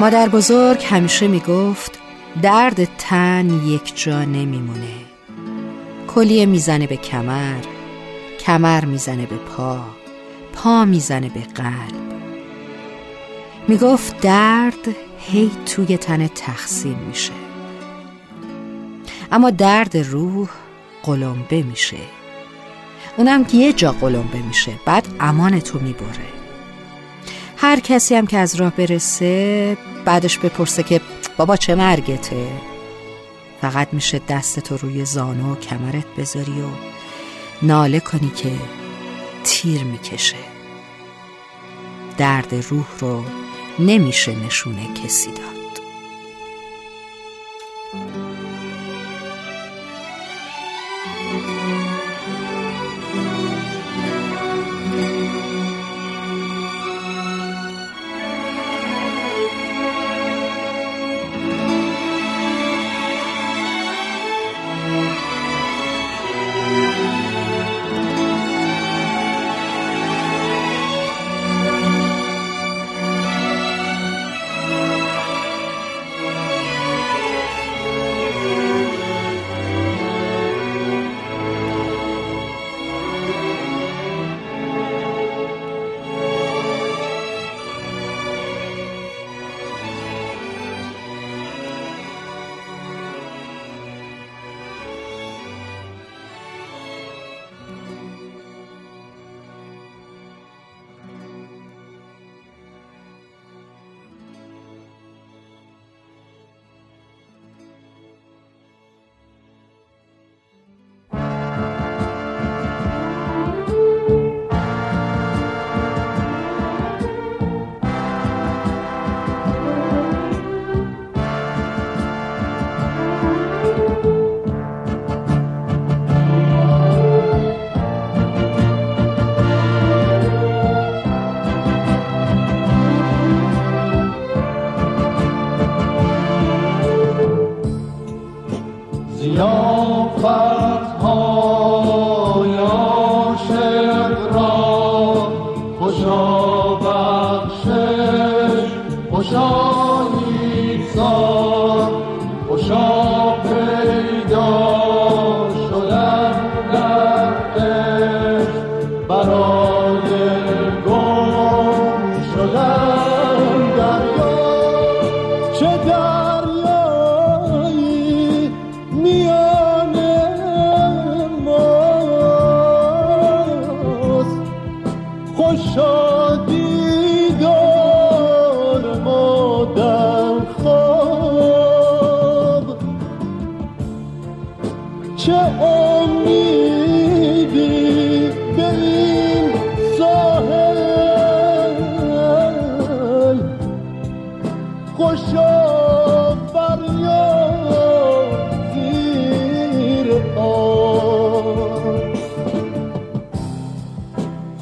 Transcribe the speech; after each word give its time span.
مادر 0.00 0.28
بزرگ 0.28 0.84
همیشه 0.84 1.28
می‌گفت 1.28 1.98
درد 2.42 2.84
تن 2.84 3.66
یک 3.66 4.02
جا 4.04 4.24
نمیمونه. 4.24 4.94
کلیه 6.08 6.46
می‌زنه 6.46 6.86
به 6.86 6.96
کمر 6.96 7.60
کمر 8.40 8.84
می‌زنه 8.84 9.26
به 9.26 9.36
پا 9.36 9.80
پا 10.52 10.84
می‌زنه 10.84 11.28
به 11.28 11.40
قلب. 11.40 12.08
می‌گفت 13.68 14.20
درد 14.20 14.96
هی 15.18 15.50
توی 15.66 15.96
تن 15.96 16.26
تقسیم 16.26 16.98
میشه. 17.08 17.32
اما 19.32 19.50
درد 19.50 19.96
روح 19.96 20.48
قلمبه 21.02 21.62
میشه. 21.62 21.96
اونم 23.16 23.46
یه 23.52 23.72
جا 23.72 23.92
قلمبه 23.92 24.38
میشه 24.38 24.72
بعد 24.86 25.06
امان 25.20 25.60
تو 25.60 25.78
می‌بره. 25.78 26.37
هر 27.60 27.80
کسی 27.80 28.14
هم 28.14 28.26
که 28.26 28.38
از 28.38 28.54
راه 28.54 28.70
برسه 28.70 29.76
بعدش 30.04 30.38
بپرسه 30.38 30.82
که 30.82 31.00
بابا 31.36 31.56
چه 31.56 31.74
مرگته؟ 31.74 32.46
فقط 33.60 33.88
میشه 33.92 34.20
دستتو 34.28 34.76
روی 34.76 35.04
زانو 35.04 35.52
و 35.52 35.56
کمرت 35.56 36.06
بذاری 36.18 36.60
و 36.60 36.68
ناله 37.62 38.00
کنی 38.00 38.30
که 38.30 38.52
تیر 39.44 39.84
می‌کشه. 39.84 40.36
درد 42.18 42.54
روح 42.70 42.86
رو 43.00 43.24
نمیشه 43.78 44.36
نشونه 44.46 44.94
کسی 45.04 45.30
داد. 45.30 45.57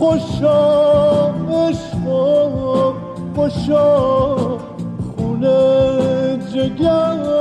خوشا 0.00 1.34
عشق 1.50 2.06
و 2.06 2.92
خوشا 3.36 4.58
خونه 5.16 6.38
جگر. 6.54 7.39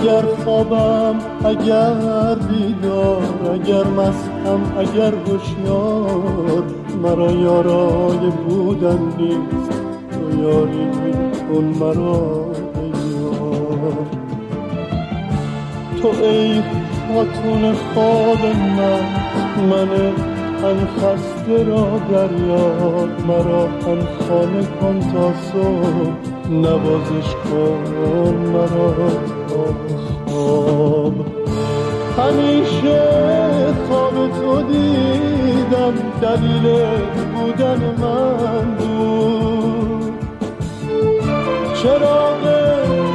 اگر 0.00 0.22
خوابم 0.44 1.18
اگر 1.44 2.34
بیدار 2.34 3.50
اگر 3.52 3.84
مستم 3.84 4.60
اگر 4.78 5.14
هوشیار 5.14 6.62
مرا 7.02 7.32
یارای 7.32 8.30
بودن 8.48 8.98
نیست. 9.18 9.70
تو 10.10 10.42
یاری 10.42 10.90
کن 11.48 11.64
مرا 11.64 12.46
ای 12.74 12.88
یار 12.88 14.06
تو 16.02 16.08
ای 16.24 16.62
خاتون 17.08 17.72
خواب 17.72 18.46
من 18.78 19.00
من 19.70 19.90
ان 20.64 20.86
خسته 20.86 21.64
را 21.64 22.00
دریاب 22.10 23.08
مرا 23.28 23.64
ان 23.64 24.00
خانه 24.28 24.66
کن 24.80 25.00
تا 25.00 25.32
صبح. 25.52 26.37
نوازش 26.50 27.34
کن 27.44 28.34
مرا 28.52 28.94
خواب 30.26 31.14
همیشه 32.18 33.00
خواب 33.88 34.14
تو 34.32 34.62
دیدم 34.62 35.94
دلیل 36.22 36.66
بودن 37.34 37.80
من 38.00 38.76
بود. 38.78 40.12
چراغ 41.74 42.44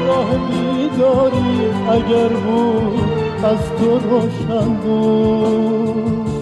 راه 0.07 0.30
بیداری 0.47 1.68
اگر 1.91 2.27
بود 2.27 3.00
از 3.44 3.71
تو 3.77 4.00
روشن 4.09 4.74
بود. 4.74 6.32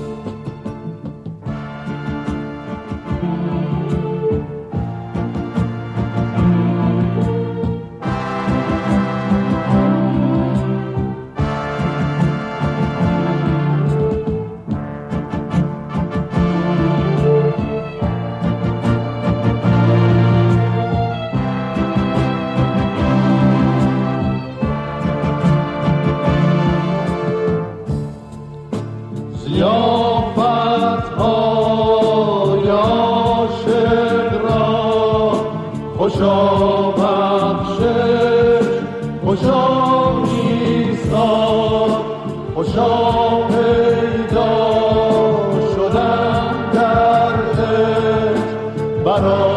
خوشا 39.32 40.20
نیستان 40.24 41.90
خوشا 42.56 43.48
پیدا 43.48 44.52
شدن 45.76 46.72
در 46.74 47.36
برای 49.06 49.51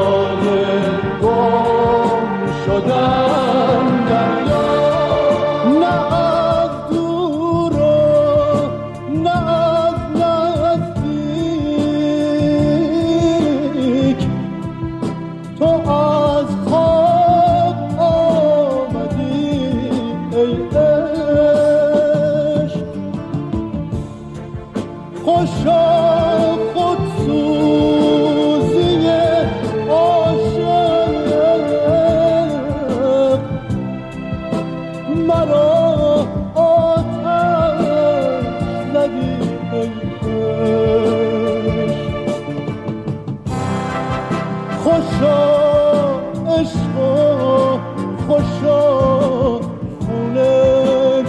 خوشا 48.35 49.61
خونه 50.07 50.55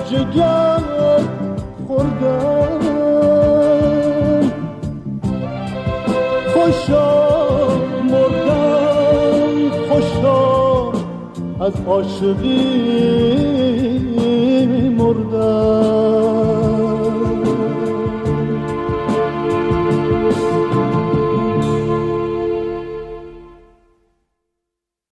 جگر 0.10 0.84
خوردن. 1.88 2.80
خوشا 6.54 7.10
مردن 8.12 9.70
خوشا 9.90 10.92
از 11.66 11.74
عاشقی 11.88 12.56
مردن. 14.98 16.05